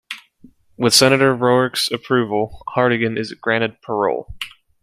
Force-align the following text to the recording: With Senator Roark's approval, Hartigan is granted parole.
With 0.77 0.95
Senator 0.95 1.35
Roark's 1.35 1.91
approval, 1.91 2.63
Hartigan 2.69 3.19
is 3.19 3.31
granted 3.35 3.83
parole. 3.83 4.33